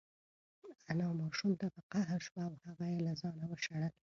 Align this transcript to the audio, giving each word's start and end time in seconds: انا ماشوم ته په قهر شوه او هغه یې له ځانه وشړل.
انا 0.91 1.07
ماشوم 1.21 1.51
ته 1.59 1.65
په 1.75 1.81
قهر 1.91 2.19
شوه 2.27 2.41
او 2.47 2.53
هغه 2.65 2.85
یې 2.93 2.99
له 3.07 3.13
ځانه 3.21 3.45
وشړل. 3.49 3.93